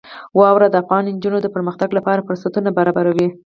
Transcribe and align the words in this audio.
واوره 0.39 0.67
د 0.69 0.75
افغان 0.83 1.03
نجونو 1.15 1.37
د 1.41 1.47
پرمختګ 1.55 1.89
لپاره 1.97 2.25
فرصتونه 2.27 2.69
برابروي. 2.77 3.27